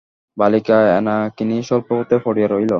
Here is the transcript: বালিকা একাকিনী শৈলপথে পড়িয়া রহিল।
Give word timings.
বালিকা 0.37 0.77
একাকিনী 0.97 1.57
শৈলপথে 1.67 2.15
পড়িয়া 2.25 2.47
রহিল। 2.47 2.69